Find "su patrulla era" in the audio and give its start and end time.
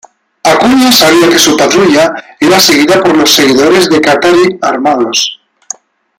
1.37-2.59